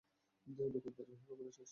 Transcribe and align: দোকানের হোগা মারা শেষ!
দোকানের 0.47 1.17
হোগা 1.19 1.33
মারা 1.37 1.51
শেষ! 1.57 1.69